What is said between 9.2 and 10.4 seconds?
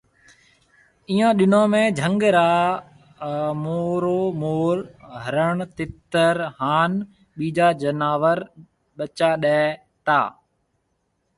ڏَي تا